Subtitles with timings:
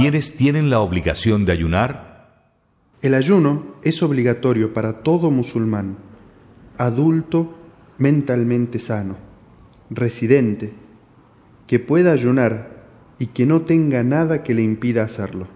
[0.00, 2.26] ¿Quiénes tienen la obligación de ayunar?
[3.02, 5.98] El ayuno es obligatorio para todo musulmán,
[6.78, 7.52] adulto,
[7.98, 9.18] mentalmente sano,
[9.90, 10.72] residente,
[11.66, 12.86] que pueda ayunar
[13.18, 15.48] y que no tenga nada que le impida hacerlo,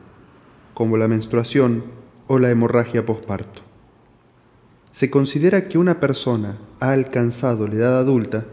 [0.75, 1.83] como la menstruación
[2.27, 3.63] o la hemorragia posparto.
[4.93, 8.45] Se considera que una persona ha alcanzado la edad adulta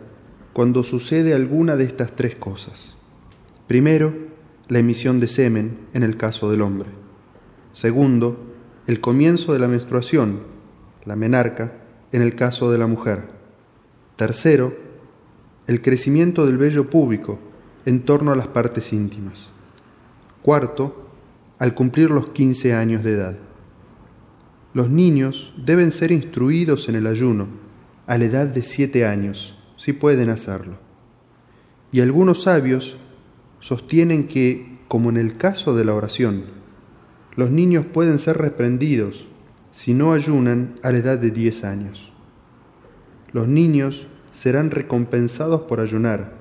[0.53, 2.95] cuando sucede alguna de estas tres cosas.
[3.67, 4.30] Primero,
[4.71, 6.87] la emisión de semen en el caso del hombre.
[7.73, 8.55] Segundo,
[8.87, 10.43] el comienzo de la menstruación,
[11.03, 11.73] la menarca,
[12.13, 13.23] en el caso de la mujer.
[14.15, 14.73] Tercero,
[15.67, 17.37] el crecimiento del vello público
[17.85, 19.49] en torno a las partes íntimas.
[20.41, 21.05] Cuarto,
[21.59, 23.37] al cumplir los 15 años de edad.
[24.73, 27.47] Los niños deben ser instruidos en el ayuno
[28.07, 30.77] a la edad de 7 años, si pueden hacerlo.
[31.91, 32.95] Y algunos sabios
[33.61, 36.45] sostienen que, como en el caso de la oración,
[37.35, 39.27] los niños pueden ser reprendidos
[39.71, 42.11] si no ayunan a la edad de 10 años.
[43.31, 46.33] Los niños serán recompensados por ayunar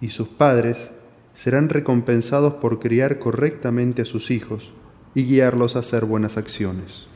[0.00, 0.92] y sus padres
[1.34, 4.70] serán recompensados por criar correctamente a sus hijos
[5.14, 7.06] y guiarlos a hacer buenas acciones.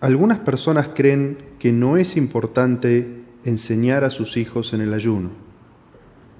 [0.00, 5.30] Algunas personas creen que no es importante enseñar a sus hijos en el ayuno.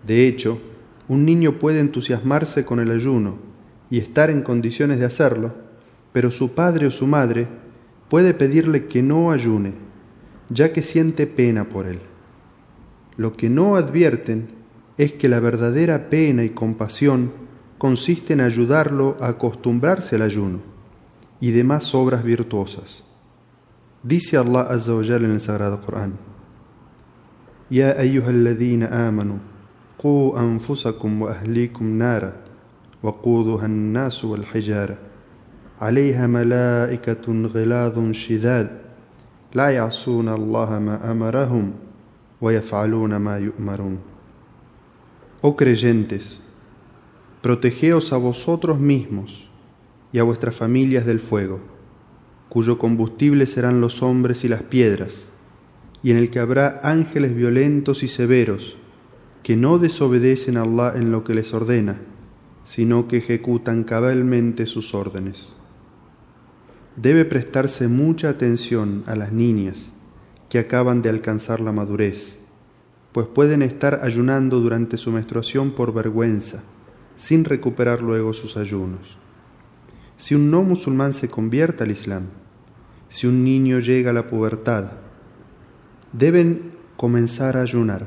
[0.06, 0.60] De hecho,
[1.08, 3.38] un niño puede entusiasmarse con el ayuno
[3.90, 5.54] y estar en condiciones de hacerlo,
[6.12, 7.46] pero su padre o su madre
[8.08, 9.72] puede pedirle que no ayune,
[10.50, 12.00] ya que siente pena por él.
[13.16, 14.48] Lo que no advierten
[14.96, 17.32] es que la verdadera pena y compasión
[17.78, 20.60] consiste en ayudarlo a acostumbrarse al ayuno
[21.40, 23.04] y demás obras virtuosas.
[24.02, 26.14] Dice Allah Azza wa en el Sagrado Corán.
[27.70, 29.40] Ya ayyuha al-Ladina amenu,
[29.98, 32.32] قو انفسكم wa ahlikum نارا,
[33.02, 33.14] wa
[34.32, 34.96] al-Hijara,
[35.80, 38.70] عليها melé eketun gilaadun shidad,
[39.52, 41.74] Layasun Allahama ma amarahum,
[42.40, 43.18] wa
[43.58, 43.98] ma
[45.42, 46.40] Oh creyentes,
[47.42, 49.46] protegeos a vosotros mismos
[50.10, 51.60] y a vuestras familias del fuego,
[52.48, 55.27] cuyo combustible serán los hombres y las piedras,
[56.02, 58.76] y en el que habrá ángeles violentos y severos,
[59.42, 62.00] que no desobedecen a Allah en lo que les ordena,
[62.64, 65.48] sino que ejecutan cabalmente sus órdenes.
[66.96, 69.90] Debe prestarse mucha atención a las niñas
[70.48, 72.38] que acaban de alcanzar la madurez,
[73.12, 76.62] pues pueden estar ayunando durante su menstruación por vergüenza,
[77.16, 79.16] sin recuperar luego sus ayunos.
[80.16, 82.24] Si un no musulmán se convierte al Islam,
[83.08, 84.92] si un niño llega a la pubertad,
[86.12, 88.06] deben comenzar a ayunar,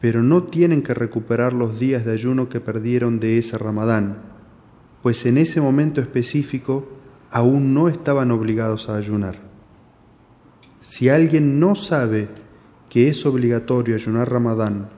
[0.00, 4.18] pero no tienen que recuperar los días de ayuno que perdieron de ese ramadán,
[5.02, 6.86] pues en ese momento específico
[7.30, 9.36] aún no estaban obligados a ayunar.
[10.80, 12.28] Si alguien no sabe
[12.88, 14.88] que es obligatorio ayunar ramadán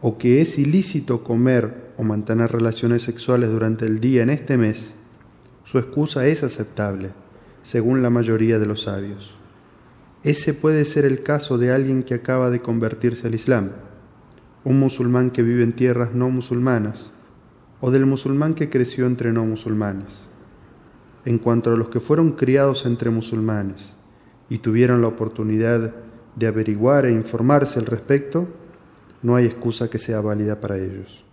[0.00, 4.90] o que es ilícito comer o mantener relaciones sexuales durante el día en este mes,
[5.64, 7.10] su excusa es aceptable,
[7.62, 9.35] según la mayoría de los sabios.
[10.26, 13.70] Ese puede ser el caso de alguien que acaba de convertirse al Islam,
[14.64, 17.12] un musulmán que vive en tierras no musulmanas,
[17.80, 20.08] o del musulmán que creció entre no musulmanes.
[21.24, 23.94] En cuanto a los que fueron criados entre musulmanes
[24.48, 25.94] y tuvieron la oportunidad
[26.34, 28.48] de averiguar e informarse al respecto,
[29.22, 31.24] no hay excusa que sea válida para ellos.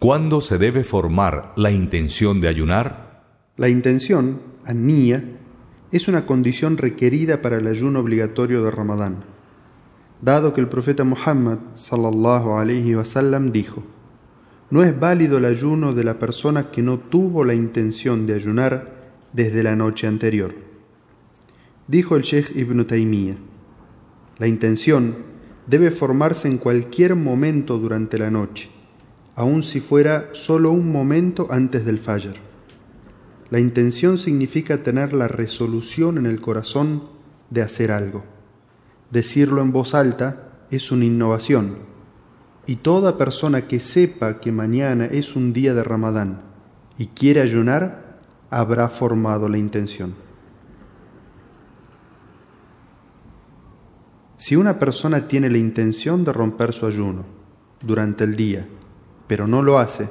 [0.00, 3.22] ¿Cuándo se debe formar la intención de ayunar?
[3.56, 5.22] La intención, anía,
[5.94, 9.22] es una condición requerida para el ayuno obligatorio de Ramadán,
[10.20, 12.92] dado que el profeta Muhammad sallallahu alayhi
[13.52, 13.84] dijo:
[14.70, 19.12] No es válido el ayuno de la persona que no tuvo la intención de ayunar
[19.32, 20.52] desde la noche anterior.
[21.86, 23.36] Dijo el Sheikh Ibn Taymiyyah:
[24.38, 25.14] La intención
[25.68, 28.68] debe formarse en cualquier momento durante la noche,
[29.36, 32.34] aun si fuera solo un momento antes del Fajr
[33.54, 37.04] la intención significa tener la resolución en el corazón
[37.50, 38.24] de hacer algo.
[39.12, 41.76] Decirlo en voz alta es una innovación.
[42.66, 46.40] Y toda persona que sepa que mañana es un día de Ramadán
[46.98, 48.18] y quiere ayunar,
[48.50, 50.16] habrá formado la intención.
[54.36, 57.24] Si una persona tiene la intención de romper su ayuno
[57.80, 58.66] durante el día,
[59.28, 60.08] pero no lo hace,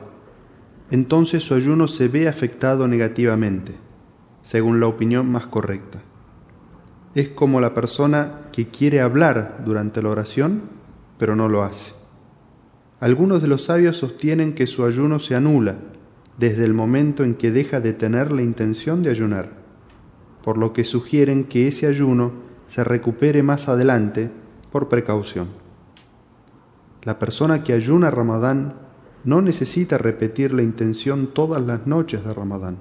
[0.91, 3.73] entonces su ayuno se ve afectado negativamente,
[4.43, 6.01] según la opinión más correcta.
[7.15, 10.63] Es como la persona que quiere hablar durante la oración,
[11.17, 11.93] pero no lo hace.
[12.99, 15.75] Algunos de los sabios sostienen que su ayuno se anula
[16.37, 19.51] desde el momento en que deja de tener la intención de ayunar,
[20.43, 22.31] por lo que sugieren que ese ayuno
[22.67, 24.31] se recupere más adelante
[24.71, 25.49] por precaución.
[27.03, 28.73] La persona que ayuna Ramadán
[29.25, 32.79] no necesita repetir la intención todas las noches de Ramadán.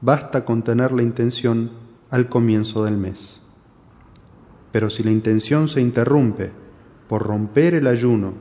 [0.00, 1.72] Basta con tener la intención
[2.10, 3.40] al comienzo del mes.
[4.70, 6.52] Pero si la intención se interrumpe
[7.08, 8.34] por romper el ayuno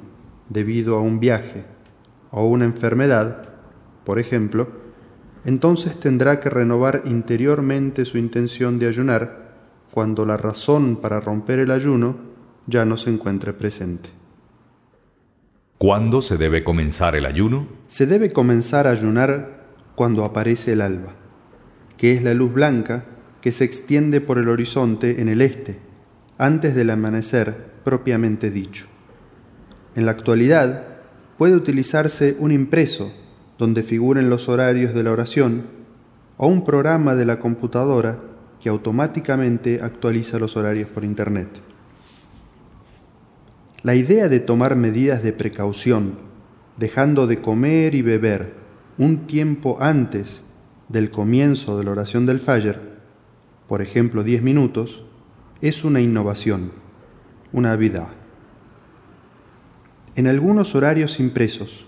[0.50, 1.66] debido a un viaje
[2.30, 3.50] o una enfermedad,
[4.06, 4.68] por ejemplo,
[5.44, 9.56] entonces tendrá que renovar interiormente su intención de ayunar
[9.92, 12.16] cuando la razón para romper el ayuno
[12.68, 14.12] ya no se encuentre presente.
[15.80, 17.68] ¿Cuándo se debe comenzar el ayuno?
[17.88, 19.64] Se debe comenzar a ayunar
[19.94, 21.14] cuando aparece el alba,
[21.98, 23.06] que es la luz blanca
[23.42, 25.78] que se extiende por el horizonte en el este,
[26.40, 28.88] antes del amanecer propiamente dicho.
[29.96, 30.82] En la actualidad
[31.38, 33.12] puede utilizarse un impreso
[33.60, 35.68] donde figuren los horarios de la oración
[36.38, 38.18] o un programa de la computadora
[38.60, 41.50] que automáticamente actualiza los horarios por Internet
[43.88, 46.16] la idea de tomar medidas de precaución,
[46.76, 48.54] dejando de comer y beber
[48.98, 50.42] un tiempo antes
[50.90, 52.82] del comienzo de la oración del Fajr,
[53.70, 55.04] por ejemplo 10 minutos,
[55.62, 56.74] es una innovación,
[57.54, 58.10] una vida.
[60.18, 61.86] En algunos horarios impresos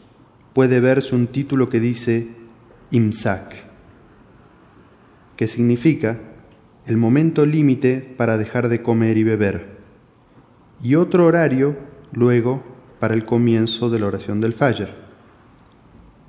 [0.53, 2.29] puede verse un título que dice
[2.91, 3.53] Imsak,
[5.35, 6.17] que significa
[6.85, 9.79] el momento límite para dejar de comer y beber,
[10.81, 12.63] y otro horario luego
[13.00, 14.89] para el comienzo de la oración del Fajr.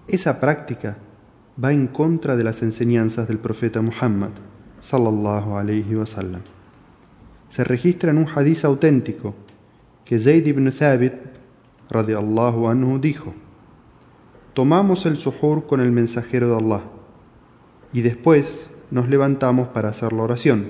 [0.06, 0.98] Esa práctica
[1.62, 4.30] va en contra de las enseñanzas del profeta Muhammad
[4.92, 5.84] alayhi
[7.48, 9.34] Se registra en un hadiz auténtico
[10.04, 11.14] que Zayd ibn Thabit
[11.90, 13.34] radiallahu anhu dijo:
[14.54, 16.82] Tomamos el suhur con el mensajero de Allah
[17.92, 20.68] y después nos levantamos para hacer la oración.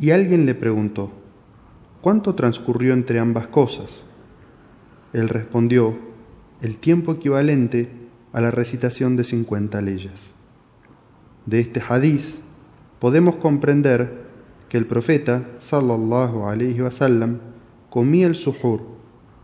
[0.00, 1.10] Y alguien le preguntó:
[2.04, 4.02] ¿cuánto transcurrió entre ambas cosas?
[5.14, 5.96] Él respondió,
[6.60, 7.88] el tiempo equivalente
[8.34, 10.12] a la recitación de 50 leyes.
[11.46, 12.40] De este hadiz
[12.98, 14.26] podemos comprender
[14.68, 17.38] que el profeta, sallallahu alayhi sallam,
[17.88, 18.82] comía el suhur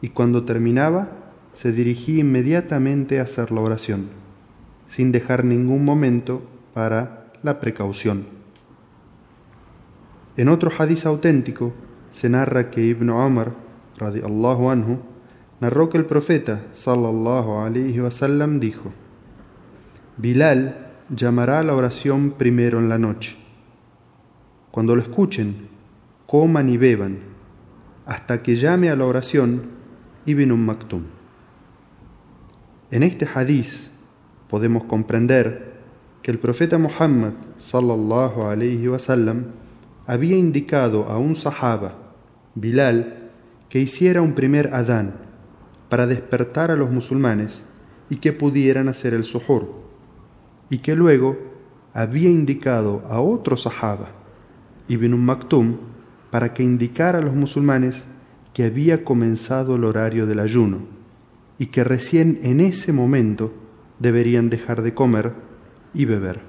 [0.03, 1.13] y cuando terminaba
[1.55, 4.11] se dirigía inmediatamente a hacer la oración,
[4.87, 6.43] sin dejar ningún momento
[6.75, 8.27] para la precaución.
[10.37, 11.73] En otro hadiz auténtico,
[12.11, 13.55] se narra que Ibn Omar,
[13.99, 14.99] radiallahu anhu,
[15.61, 18.93] narró que el profeta, sallallahu alayhi wasallam, dijo:
[20.17, 23.37] Bilal llamará a la oración primero en la noche.
[24.71, 25.69] Cuando lo escuchen,
[26.27, 27.19] coman y beban,
[28.07, 29.63] hasta que llame a la oración
[30.27, 31.03] Ibn Maktum.
[32.91, 33.91] En este hadiz
[34.49, 35.77] podemos comprender
[36.23, 39.45] que el profeta Muhammad, sallallahu alayhi wasallam,
[40.11, 41.95] había indicado a un sahaba,
[42.57, 43.29] Bilal,
[43.69, 45.15] que hiciera un primer adán
[45.89, 47.63] para despertar a los musulmanes
[48.09, 49.71] y que pudieran hacer el sojor,
[50.69, 51.39] y que luego
[51.95, 54.11] había indicado a otro sahaba,
[54.89, 55.77] Ibn Maktum,
[56.33, 58.03] para que indicara a los musulmanes
[58.53, 60.79] que había comenzado el horario del ayuno
[61.57, 63.53] y que recién en ese momento
[64.01, 65.35] deberían dejar de comer
[65.95, 66.41] y beber,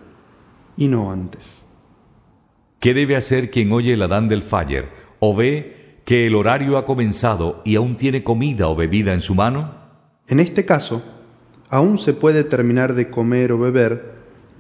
[0.78, 1.62] y no antes.
[2.82, 6.86] ¿Qué debe hacer quien oye el adán del Fayer o ve que el horario ha
[6.88, 9.70] comenzado y aún tiene comida o bebida en su mano?
[10.28, 11.04] En este caso,
[11.70, 14.14] aún se puede terminar de comer o beber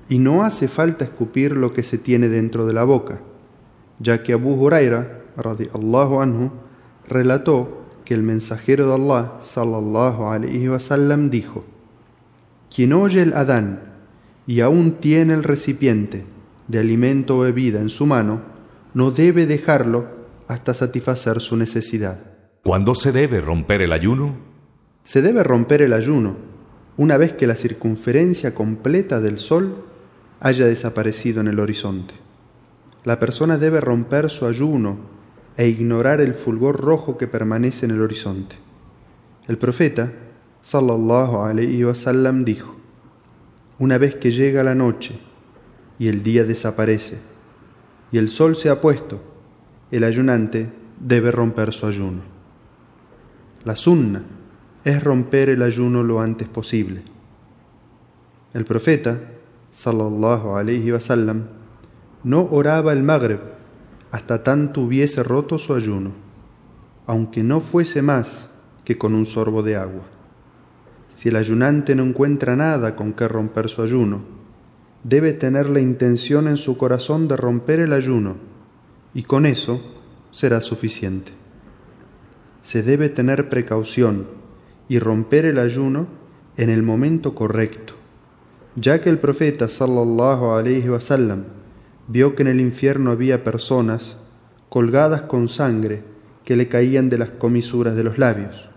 [0.07, 3.21] y no hace falta escupir lo que se tiene dentro de la boca,
[3.97, 6.51] ya que Abu Huraira, radiallahu anhu,
[7.07, 11.65] relató que el mensajero de Allah, sallallahu alayhi sallam, dijo:
[12.73, 13.79] Quien oye el adán
[14.45, 16.23] y aún tiene el recipiente,
[16.71, 18.41] de alimento o bebida en su mano,
[18.93, 20.07] no debe dejarlo
[20.47, 22.19] hasta satisfacer su necesidad.
[22.63, 24.37] ¿Cuándo se debe romper el ayuno?
[25.03, 26.37] Se debe romper el ayuno
[26.97, 29.85] una vez que la circunferencia completa del sol
[30.39, 32.13] haya desaparecido en el horizonte.
[33.05, 34.99] La persona debe romper su ayuno
[35.57, 38.55] e ignorar el fulgor rojo que permanece en el horizonte.
[39.47, 40.11] El profeta,
[40.61, 42.75] sallallahu alayhi sallam, dijo:
[43.79, 45.19] Una vez que llega la noche
[46.01, 47.19] y el día desaparece,
[48.11, 49.21] y el sol se ha puesto,
[49.91, 50.67] el ayunante
[50.99, 52.21] debe romper su ayuno.
[53.65, 54.23] La sunna
[54.83, 57.03] es romper el ayuno lo antes posible.
[58.55, 59.19] El profeta,
[59.71, 61.43] sallallahu alayhi wasallam,
[62.23, 63.41] no oraba el Magreb
[64.11, 66.13] hasta tanto hubiese roto su ayuno,
[67.05, 68.49] aunque no fuese más
[68.85, 70.01] que con un sorbo de agua.
[71.15, 74.40] Si el ayunante no encuentra nada con que romper su ayuno,
[75.03, 78.35] debe tener la intención en su corazón de romper el ayuno,
[79.13, 79.81] y con eso
[80.31, 81.31] será suficiente.
[82.61, 84.27] Se debe tener precaución
[84.87, 86.07] y romper el ayuno
[86.57, 87.95] en el momento correcto,
[88.75, 91.45] ya que el profeta sallallahu alaihi wasallam
[92.07, 94.17] vio que en el infierno había personas
[94.69, 96.03] colgadas con sangre
[96.45, 98.67] que le caían de las comisuras de los labios.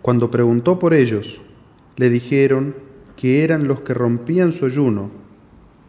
[0.00, 1.40] Cuando preguntó por ellos,
[1.96, 2.74] le dijeron
[3.20, 5.10] que eran los que rompían su ayuno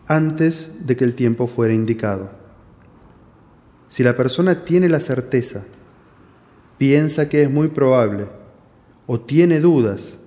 [0.06, 2.30] antes de que el tiempo fuera indicado.
[3.88, 5.64] Si la persona tiene la certeza,
[6.78, 8.26] piensa que es muy probable
[9.08, 10.18] o tiene dudas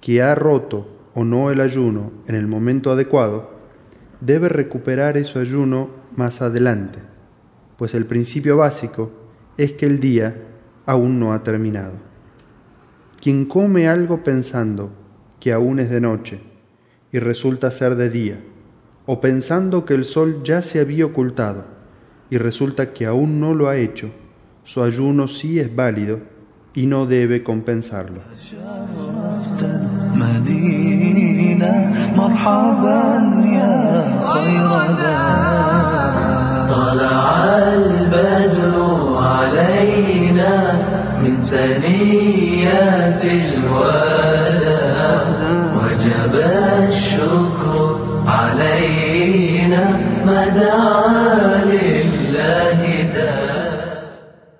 [0.00, 3.52] que ha roto o no el ayuno en el momento adecuado,
[4.20, 6.98] debe recuperar ese ayuno más adelante,
[7.78, 9.12] pues el principio básico
[9.56, 10.36] es que el día
[10.84, 11.94] aún no ha terminado.
[13.20, 14.90] Quien come algo pensando
[15.40, 16.38] que aún es de noche,
[17.12, 18.38] y resulta ser de día,
[19.06, 21.64] o pensando que el sol ya se había ocultado,
[22.28, 24.10] y resulta que aún no lo ha hecho,
[24.64, 26.20] su ayuno sí es válido
[26.74, 28.20] y no debe compensarlo.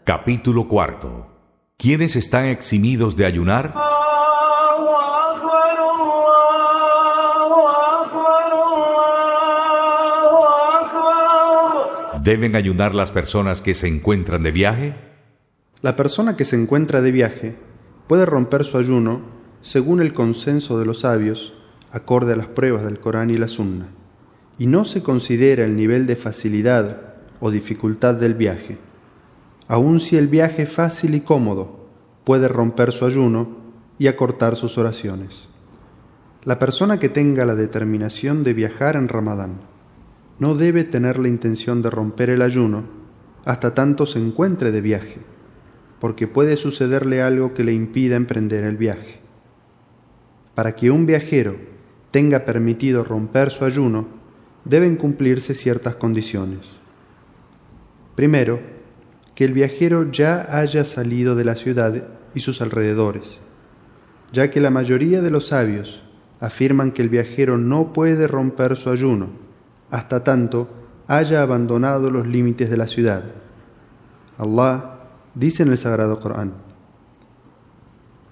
[0.05, 1.29] Capítulo cuarto
[1.77, 3.73] ¿Quiénes están eximidos de ayunar?
[12.25, 14.95] ¿Deben ayunar las personas que se encuentran de viaje?
[15.83, 17.57] La persona que se encuentra de viaje
[18.09, 19.23] puede romper su ayuno
[19.63, 21.53] según el consenso de los sabios,
[21.93, 23.89] acorde a las pruebas del Corán y la Sunna,
[24.59, 28.79] y no se considera el nivel de facilidad o dificultad del viaje.
[29.67, 31.89] Aun si el viaje es fácil y cómodo,
[32.25, 33.57] puede romper su ayuno
[33.99, 35.49] y acortar sus oraciones.
[36.45, 39.61] La persona que tenga la determinación de viajar en Ramadán
[40.39, 42.85] no debe tener la intención de romper el ayuno
[43.45, 45.19] hasta tanto se encuentre de viaje,
[46.01, 49.21] porque puede sucederle algo que le impida emprender el viaje.
[50.55, 51.57] Para que un viajero
[52.11, 54.07] tenga permitido romper su ayuno,
[54.65, 56.69] deben cumplirse ciertas condiciones.
[58.15, 58.61] Primero,
[59.35, 63.39] que el viajero ya haya salido de la ciudad y sus alrededores,
[64.33, 66.03] ya que la mayoría de los sabios
[66.41, 69.29] afirman que el viajero no puede romper su ayuno
[69.91, 70.69] hasta tanto
[71.07, 73.25] haya abandonado los límites de la ciudad.
[74.39, 75.01] Allah
[75.35, 76.53] dice en el Sagrado Corán: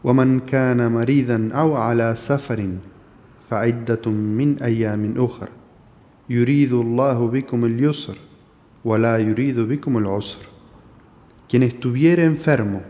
[0.05, 1.77] وَمَنْ كَانَ مَرِيدًا أَوْ
[3.51, 5.49] فعدة من أيام أخر
[6.31, 8.17] يريد الله بكم اليسر
[8.85, 10.43] ولا يريد بكم العسر
[11.49, 12.83] Quien estuviere enfermo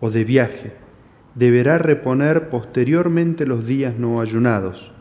[0.00, 0.72] o de viaje
[1.34, 4.92] deberá reponer posteriormente los días no ayunados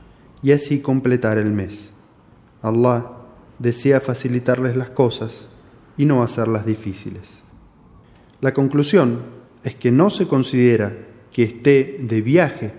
[0.43, 1.93] y así completar el mes.
[2.61, 3.09] Allah
[3.59, 5.47] desea facilitarles las cosas
[5.95, 7.41] y no hacerlas difíciles.
[8.41, 9.21] La conclusión
[9.63, 10.91] es que no se considera
[11.31, 12.73] que esté de viaje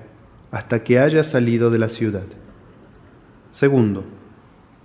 [0.51, 2.27] hasta que haya salido de la ciudad.
[3.51, 4.05] Segundo,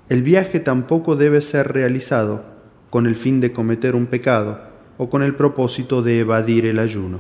[0.10, 2.44] el viaje tampoco debe ser realizado
[2.90, 4.62] con el fin de cometer un pecado
[4.98, 7.20] o con el propósito de evadir el ayuno.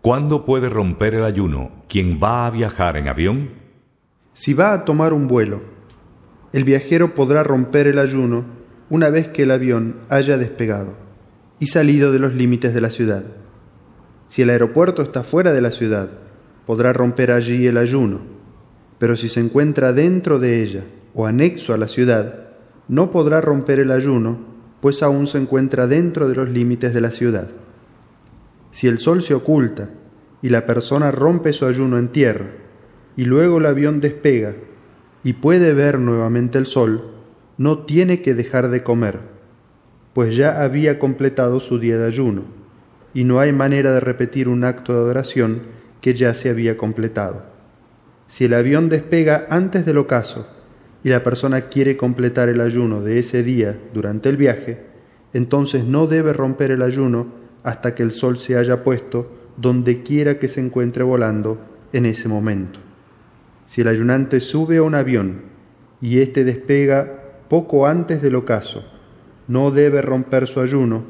[0.00, 3.50] ¿Cuándo puede romper el ayuno quien va a viajar en avión?
[4.32, 5.60] Si va a tomar un vuelo,
[6.52, 8.44] el viajero podrá romper el ayuno
[8.90, 10.96] una vez que el avión haya despegado
[11.58, 13.24] y salido de los límites de la ciudad.
[14.28, 16.08] Si el aeropuerto está fuera de la ciudad
[16.68, 18.18] podrá romper allí el ayuno,
[18.98, 20.84] pero si se encuentra dentro de ella
[21.14, 22.48] o anexo a la ciudad,
[22.88, 24.38] no podrá romper el ayuno,
[24.82, 27.48] pues aún se encuentra dentro de los límites de la ciudad.
[28.70, 29.88] Si el sol se oculta
[30.42, 32.48] y la persona rompe su ayuno en tierra,
[33.16, 34.54] y luego el avión despega
[35.24, 37.00] y puede ver nuevamente el sol,
[37.56, 39.20] no tiene que dejar de comer,
[40.12, 42.42] pues ya había completado su día de ayuno,
[43.14, 47.42] y no hay manera de repetir un acto de adoración que ya se había completado.
[48.28, 50.46] Si el avión despega antes del ocaso
[51.02, 54.80] y la persona quiere completar el ayuno de ese día durante el viaje,
[55.32, 57.26] entonces no debe romper el ayuno
[57.62, 61.58] hasta que el sol se haya puesto donde quiera que se encuentre volando
[61.92, 62.80] en ese momento.
[63.66, 65.42] Si el ayunante sube a un avión
[66.00, 68.84] y éste despega poco antes del ocaso,
[69.48, 71.04] no debe romper su ayuno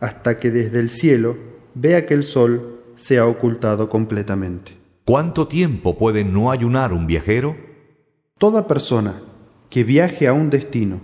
[0.00, 1.36] hasta que desde el cielo
[1.74, 4.76] vea que el sol se ha ocultado completamente.
[5.04, 7.56] ¿Cuánto tiempo puede no ayunar un viajero?
[8.38, 9.22] Toda persona
[9.70, 11.00] que viaje a un destino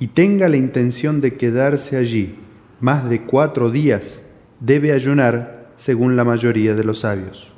[0.00, 2.36] y tenga la intención de quedarse allí
[2.80, 4.24] más de cuatro días
[4.58, 7.52] debe ayunar según la mayoría de los sabios.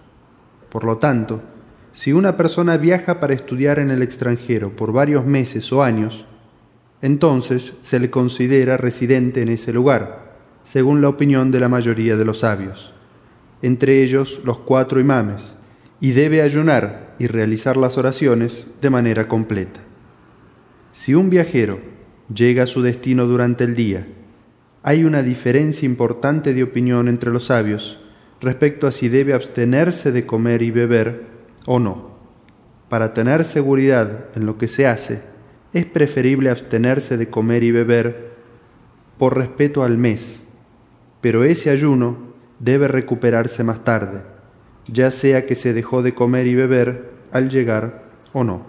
[0.70, 1.40] Por lo tanto,
[1.94, 6.26] si una persona viaja para estudiar en el extranjero por varios meses o años,
[7.00, 12.24] entonces se le considera residente en ese lugar, según la opinión de la mayoría de
[12.26, 12.92] los sabios
[13.62, 15.54] entre ellos los cuatro imames,
[16.00, 19.80] y debe ayunar y realizar las oraciones de manera completa.
[20.92, 21.80] Si un viajero
[22.32, 24.06] llega a su destino durante el día,
[24.82, 27.98] hay una diferencia importante de opinión entre los sabios
[28.40, 31.22] respecto a si debe abstenerse de comer y beber
[31.66, 32.10] o no.
[32.88, 35.22] Para tener seguridad en lo que se hace,
[35.72, 38.32] es preferible abstenerse de comer y beber
[39.18, 40.40] por respeto al mes,
[41.20, 42.31] pero ese ayuno
[42.62, 44.22] debe recuperarse más tarde,
[44.86, 48.64] ya sea que se dejó de comer y beber al llegar o no.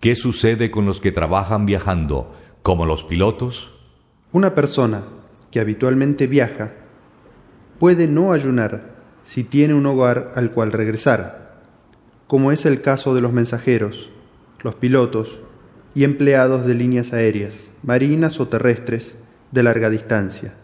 [0.00, 3.70] ¿Qué sucede con los que trabajan viajando, como los pilotos?
[4.32, 5.02] Una persona
[5.52, 6.72] que habitualmente viaja
[7.78, 8.90] puede no ayunar
[9.22, 11.60] si tiene un hogar al cual regresar,
[12.26, 14.10] como es el caso de los mensajeros,
[14.64, 15.38] los pilotos
[15.94, 19.14] y empleados de líneas aéreas, marinas o terrestres
[19.52, 20.54] de larga distancia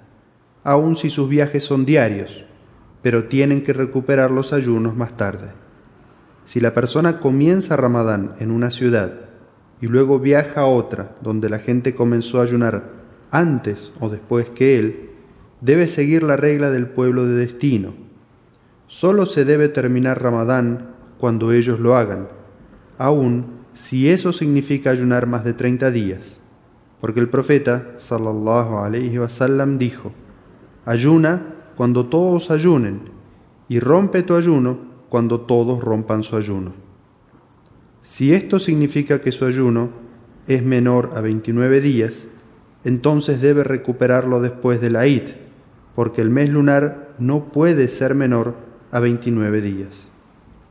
[0.67, 2.43] aun si sus viajes son diarios,
[3.01, 5.51] pero tienen que recuperar los ayunos más tarde.
[6.45, 9.15] Si la persona comienza Ramadán en una ciudad
[9.81, 12.83] y luego viaja a otra donde la gente comenzó a ayunar
[13.31, 15.11] antes o después que él,
[15.61, 17.95] debe seguir la regla del pueblo de destino.
[18.89, 22.27] Solo se debe terminar Ramadán cuando ellos lo hagan,
[22.99, 26.41] aun si eso significa ayunar más de 30 días,
[27.01, 30.11] porque el profeta sallallahu wa sallam, dijo:
[30.87, 31.43] Ayuna
[31.77, 33.01] cuando todos ayunen,
[33.69, 36.75] y rompe tu ayuno cuando todos rompan su ayuno.
[38.03, 39.91] Si esto significa que su ayuno
[40.47, 42.29] es menor a 29 días,
[42.85, 45.23] entonces debe recuperarlo después de la id,
[45.97, 48.55] porque el mes lunar no puede ser menor
[48.93, 50.07] a 29 días.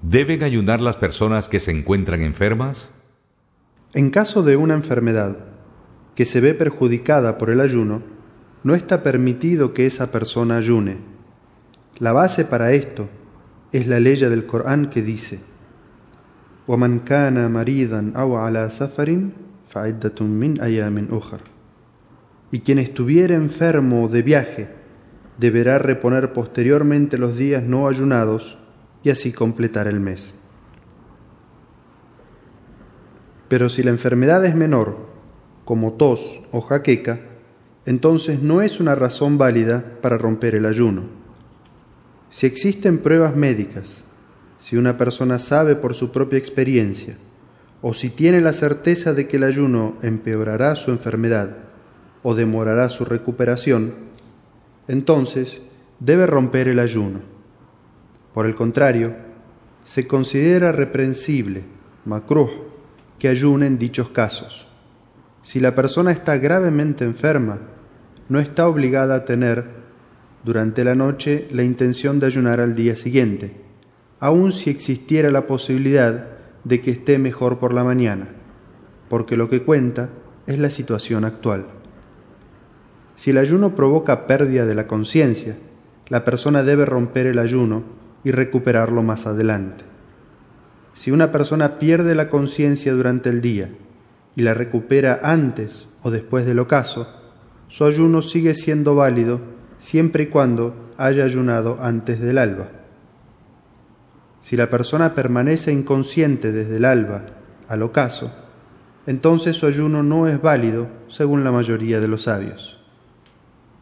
[0.01, 2.89] ¿Deben ayunar las personas que se encuentran enfermas?
[3.93, 5.35] En caso de una enfermedad
[6.15, 8.14] que se ve perjudicada por el ayuno,
[8.65, 10.97] no está permitido que esa persona ayune.
[11.99, 13.07] La base para esto
[13.71, 15.37] es la ley del Corán que dice:
[22.51, 24.69] Y quien estuviera enfermo de viaje
[25.37, 28.57] deberá reponer posteriormente los días no ayunados
[29.03, 30.33] y así completar el mes.
[33.47, 35.05] Pero si la enfermedad es menor,
[35.65, 37.19] como tos o jaqueca,
[37.85, 41.03] entonces no es una razón válida para romper el ayuno.
[42.31, 44.03] Si existen pruebas médicas,
[44.59, 47.15] si una persona sabe por su propia experiencia,
[47.81, 51.55] o si tiene la certeza de que el ayuno empeorará su enfermedad
[52.23, 53.93] o demorará su recuperación,
[54.87, 55.61] entonces
[55.99, 57.19] debe romper el ayuno.
[58.33, 59.13] Por el contrario,
[59.83, 61.63] se considera reprensible,
[62.05, 62.49] macró,
[63.19, 64.67] que ayune en dichos casos.
[65.43, 67.59] Si la persona está gravemente enferma
[68.29, 69.63] no está obligada a tener
[70.43, 73.55] durante la noche la intención de ayunar al día siguiente,
[74.19, 76.27] aun si existiera la posibilidad
[76.63, 78.27] de que esté mejor por la mañana,
[79.09, 80.09] porque lo que cuenta
[80.47, 81.65] es la situación actual.
[83.15, 85.55] Si el ayuno provoca pérdida de la conciencia,
[86.09, 87.83] la persona debe romper el ayuno
[88.23, 89.83] y recuperarlo más adelante.
[90.93, 93.69] Si una persona pierde la conciencia durante el día
[94.35, 97.07] y la recupera antes o después del ocaso,
[97.67, 99.41] su ayuno sigue siendo válido
[99.79, 102.69] siempre y cuando haya ayunado antes del alba.
[104.41, 107.25] Si la persona permanece inconsciente desde el alba
[107.67, 108.33] al ocaso,
[109.07, 112.79] entonces su ayuno no es válido según la mayoría de los sabios.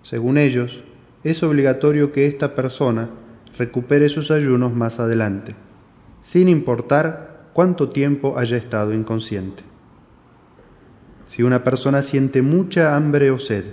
[0.02, 0.84] Según ellos,
[1.24, 3.10] es obligatorio que esta persona
[3.58, 5.56] recupere sus ayunos más adelante,
[6.22, 9.64] sin importar cuánto tiempo haya estado inconsciente.
[11.34, 13.64] Si una persona siente mucha hambre o sed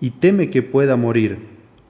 [0.00, 1.36] y teme que pueda morir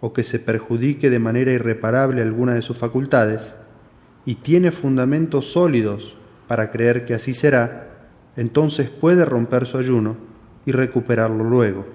[0.00, 3.54] o que se perjudique de manera irreparable alguna de sus facultades,
[4.26, 6.16] y tiene fundamentos sólidos
[6.48, 10.16] para creer que así será, entonces puede romper su ayuno
[10.66, 11.86] y recuperarlo luego,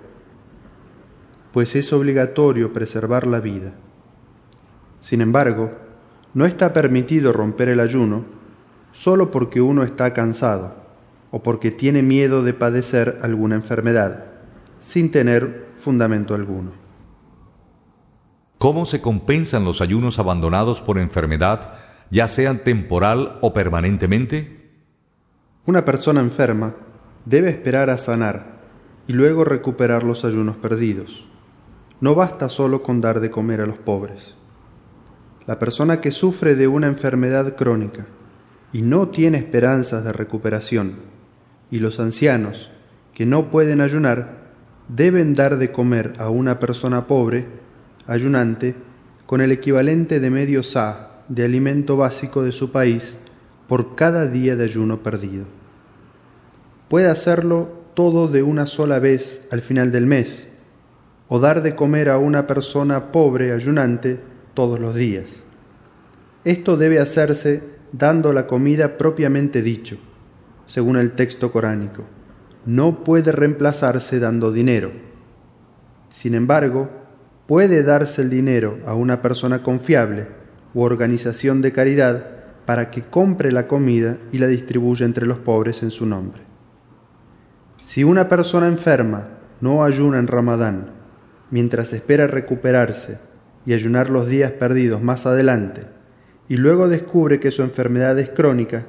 [1.51, 3.73] pues es obligatorio preservar la vida.
[5.01, 5.73] Sin embargo,
[6.33, 8.23] no está permitido romper el ayuno
[8.93, 10.82] solo porque uno está cansado
[11.35, 14.25] o porque tiene miedo de padecer alguna enfermedad,
[14.79, 16.73] sin tener fundamento alguno.
[18.59, 21.73] ¿Cómo se compensan los ayunos abandonados por enfermedad,
[22.11, 24.79] ya sean temporal o permanentemente?
[25.65, 26.75] Una persona enferma
[27.25, 28.59] debe esperar a sanar
[29.07, 31.25] y luego recuperar los ayunos perdidos.
[31.99, 34.35] No basta solo con dar de comer a los pobres.
[35.47, 38.05] La persona que sufre de una enfermedad crónica
[38.71, 41.11] y no tiene esperanzas de recuperación
[41.73, 42.69] y los ancianos
[43.15, 44.43] que no pueden ayunar
[44.89, 47.47] deben dar de comer a una persona pobre,
[48.05, 48.75] ayunante,
[49.25, 53.17] con el equivalente de medio sa de alimento básico de su país
[53.67, 55.45] por cada día de ayuno perdido.
[56.89, 60.45] Puede hacerlo todo de una sola vez al final del mes,
[61.27, 64.19] o dar de comer a una persona pobre ayunante
[64.53, 65.37] todos los días.
[66.43, 69.97] Esto debe hacerse dando la comida propiamente dicho
[70.67, 72.03] según el texto coránico.
[72.65, 74.91] No puede reemplazarse dando dinero.
[76.09, 76.89] Sin embargo,
[77.47, 80.27] puede darse el dinero a una persona confiable
[80.73, 82.27] u organización de caridad
[82.65, 86.41] para que compre la comida y la distribuya entre los pobres en su nombre.
[87.85, 89.27] Si una persona enferma
[89.59, 90.91] no ayuna en Ramadán,
[91.51, 93.19] mientras espera recuperarse
[93.65, 95.83] y ayunar los días perdidos más adelante,
[96.49, 98.85] y luego descubre que su enfermedad es crónica,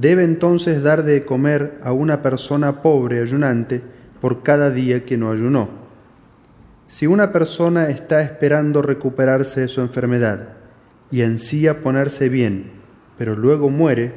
[0.00, 3.82] Debe entonces dar de comer a una persona pobre ayunante
[4.20, 5.68] por cada día que no ayunó.
[6.86, 10.50] Si una persona está esperando recuperarse de su enfermedad
[11.10, 12.70] y ansía ponerse bien,
[13.18, 14.12] pero luego muere,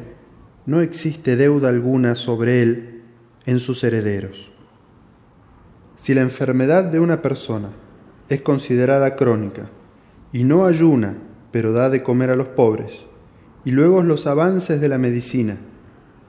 [0.67, 3.01] no existe deuda alguna sobre él
[3.47, 4.51] en sus herederos.
[5.95, 7.69] Si la enfermedad de una persona
[8.29, 9.69] es considerada crónica
[10.31, 11.15] y no ayuna,
[11.51, 13.07] pero da de comer a los pobres,
[13.65, 15.57] y luego los avances de la medicina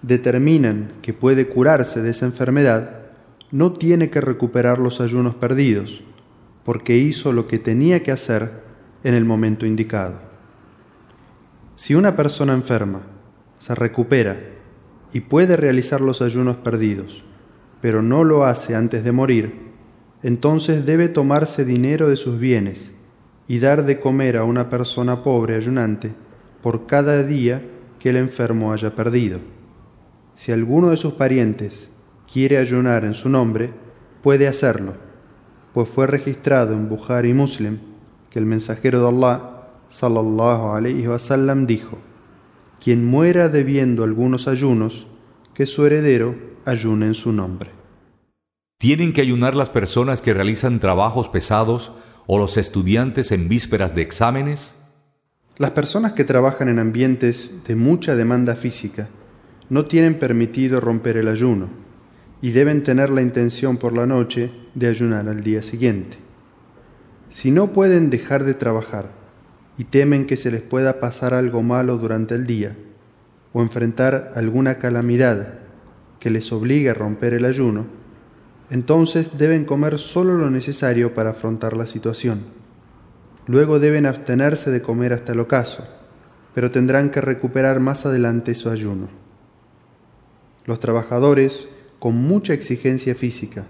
[0.03, 3.01] determinan que puede curarse de esa enfermedad,
[3.51, 6.03] no tiene que recuperar los ayunos perdidos,
[6.65, 8.62] porque hizo lo que tenía que hacer
[9.05, 10.15] en el momento indicado.
[11.77, 13.03] Si una persona enferma
[13.59, 14.38] se recupera
[15.12, 17.25] y puede realizar los ayunos perdidos,
[17.81, 19.73] pero no lo hace antes de morir,
[20.23, 22.93] entonces debe tomarse dinero de sus bienes
[23.49, 26.12] y dar de comer a una persona pobre ayunante
[26.62, 27.62] por cada día
[27.99, 29.41] que el enfermo haya perdido.
[30.37, 31.88] Si alguno de sus parientes
[32.33, 33.73] quiere ayunar en su nombre,
[34.23, 34.95] puede hacerlo,
[35.75, 37.79] pues fue registrado en Bukhari Muslim
[38.31, 41.99] que el mensajero de Allah, sallallahu alayhi sallam, dijo:
[42.83, 45.07] Quien muera debiendo algunos ayunos,
[45.55, 47.71] que su heredero ayune en su nombre.
[48.79, 51.92] Tienen que ayunar las personas que realizan trabajos pesados
[52.27, 54.75] o los estudiantes en vísperas de exámenes?
[55.59, 59.09] Las personas que trabajan en ambientes de mucha demanda física
[59.73, 61.71] no tienen permitido romper el ayuno
[62.43, 66.19] y deben tener la intención por la noche de ayunar al día siguiente.
[67.31, 69.13] Si no pueden dejar de trabajar
[69.79, 72.77] y temen que se les pueda pasar algo malo durante el día
[73.55, 75.61] o enfrentar alguna calamidad
[76.21, 77.87] que les obligue a romper el ayuno,
[78.69, 82.43] entonces deben comer solo lo necesario para afrontar la situación.
[83.47, 85.87] Luego deben abstenerse de comer hasta el ocaso,
[86.55, 89.09] pero tendrán que recuperar más adelante su ayuno
[90.64, 93.66] los trabajadores con mucha exigencia física,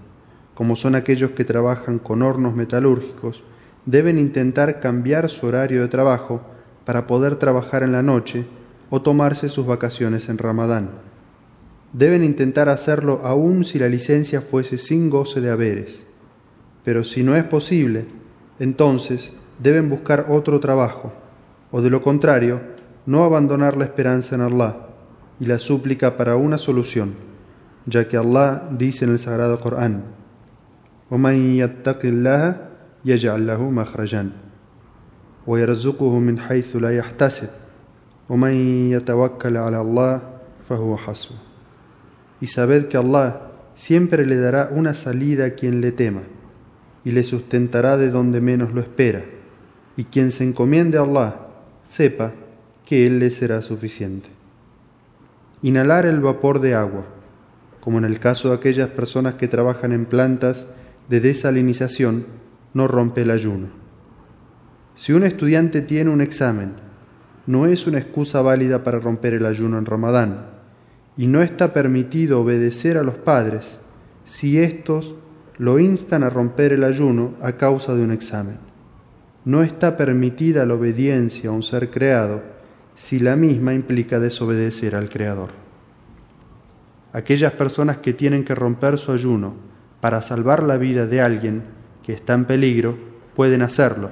[0.55, 3.43] como son aquellos que trabajan con hornos metalúrgicos,
[3.87, 6.43] deben intentar cambiar su horario de trabajo
[6.85, 8.45] para poder trabajar en la noche
[8.91, 10.91] o tomarse sus vacaciones en Ramadán.
[11.93, 16.03] Deben intentar hacerlo aun si la licencia fuese sin goce de haberes.
[16.85, 18.07] Pero si no es posible,
[18.59, 21.13] entonces deben buscar otro trabajo,
[21.71, 22.61] o de lo contrario,
[23.07, 24.89] no abandonar la esperanza en Allah
[25.41, 27.15] y la súplica para una solución,
[27.87, 30.05] ya que Allah dice en el Sagrado Corán,
[42.41, 43.41] Y sabed que Allah
[43.75, 46.23] siempre le dará una salida a quien le tema,
[47.05, 49.25] y le sustentará de donde menos lo espera,
[49.97, 51.35] y quien se encomiende a Allah,
[51.87, 52.33] sepa
[52.87, 54.29] que Él le será suficiente
[55.63, 57.05] inhalar el vapor de agua,
[57.81, 60.67] como en el caso de aquellas personas que trabajan en plantas
[61.09, 62.27] de desalinización,
[62.75, 63.69] no rompe el ayuno.
[64.97, 66.75] Si un estudiante tiene un examen,
[67.47, 70.47] no es una excusa válida para romper el ayuno en Ramadán,
[71.17, 73.79] y no está permitido obedecer a los padres
[74.25, 75.15] si éstos
[75.59, 78.57] lo instan a romper el ayuno a causa de un examen.
[79.45, 82.43] No está permitida la obediencia a un ser creado
[82.95, 85.51] si la misma implica desobedecer al Creador.
[87.13, 89.55] Aquellas personas que tienen que romper su ayuno
[90.01, 91.63] para salvar la vida de alguien
[92.03, 92.97] que está en peligro
[93.35, 94.11] pueden hacerlo,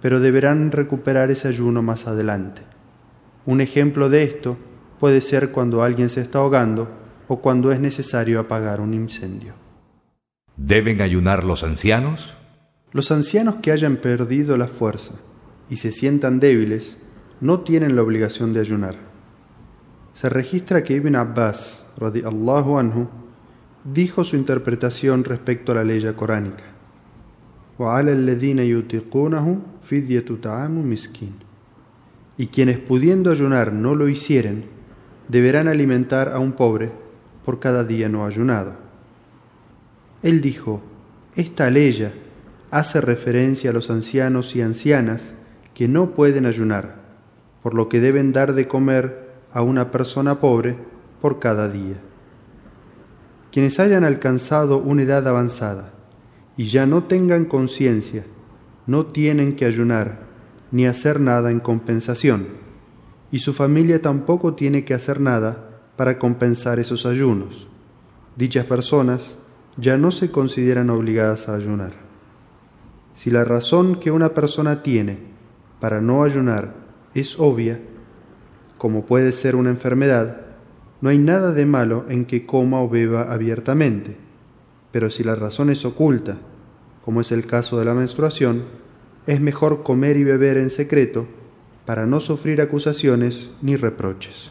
[0.00, 2.62] pero deberán recuperar ese ayuno más adelante.
[3.44, 4.56] Un ejemplo de esto
[4.98, 6.88] puede ser cuando alguien se está ahogando
[7.28, 9.52] o cuando es necesario apagar un incendio.
[10.56, 12.34] ¿Deben ayunar los ancianos?
[12.92, 15.12] Los ancianos que hayan perdido la fuerza
[15.68, 16.96] y se sientan débiles
[17.40, 18.94] no tienen la obligación de ayunar.
[20.14, 23.08] Se registra que Ibn Abbas, anhu,
[23.84, 26.64] dijo su interpretación respecto a la ley coránica.
[32.38, 34.64] Y quienes pudiendo ayunar no lo hicieren,
[35.28, 36.90] deberán alimentar a un pobre
[37.44, 38.74] por cada día no ayunado.
[40.22, 40.80] Él dijo,
[41.34, 42.10] esta ley
[42.70, 45.34] hace referencia a los ancianos y ancianas
[45.74, 47.05] que no pueden ayunar
[47.66, 50.76] por lo que deben dar de comer a una persona pobre
[51.20, 51.96] por cada día.
[53.50, 55.90] Quienes hayan alcanzado una edad avanzada
[56.56, 58.22] y ya no tengan conciencia,
[58.86, 60.20] no tienen que ayunar
[60.70, 62.46] ni hacer nada en compensación,
[63.32, 65.58] y su familia tampoco tiene que hacer nada
[65.96, 67.66] para compensar esos ayunos.
[68.36, 69.38] Dichas personas
[69.76, 71.94] ya no se consideran obligadas a ayunar.
[73.14, 75.18] Si la razón que una persona tiene
[75.80, 76.85] para no ayunar
[77.20, 77.80] es obvia,
[78.76, 80.36] como puede ser una enfermedad,
[81.00, 84.16] no hay nada de malo en que coma o beba abiertamente,
[84.92, 86.36] pero si la razón es oculta,
[87.06, 88.64] como es el caso de la menstruación,
[89.26, 91.26] es mejor comer y beber en secreto
[91.86, 94.44] para no sufrir acusaciones ni reproches.